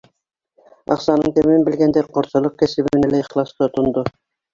Аҡсаның 0.95 1.35
тәмен 1.35 1.65
белгәндәр 1.67 2.07
ҡортсолоҡ 2.15 2.55
кәсебенә 2.63 3.11
лә 3.13 3.21
ихлас 3.25 3.53
тотондо. 3.61 4.05